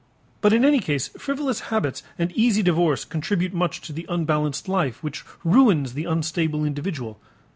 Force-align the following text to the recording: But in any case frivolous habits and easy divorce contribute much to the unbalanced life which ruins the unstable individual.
But 0.41 0.51
in 0.51 0.65
any 0.65 0.79
case 0.79 1.09
frivolous 1.09 1.59
habits 1.69 2.01
and 2.17 2.31
easy 2.31 2.63
divorce 2.63 3.05
contribute 3.05 3.53
much 3.53 3.81
to 3.81 3.93
the 3.93 4.07
unbalanced 4.09 4.67
life 4.67 5.03
which 5.03 5.23
ruins 5.43 5.93
the 5.93 6.05
unstable 6.05 6.65
individual. 6.65 7.21